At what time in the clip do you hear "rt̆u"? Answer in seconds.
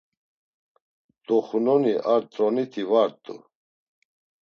3.11-3.35